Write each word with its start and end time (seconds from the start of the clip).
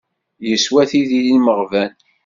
Yeswa 0.47 0.81
tidi 0.89 1.19
n 1.25 1.33
imeɣban. 1.35 1.93